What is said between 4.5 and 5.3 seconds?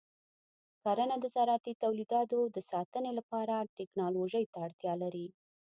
ته اړتیا لري.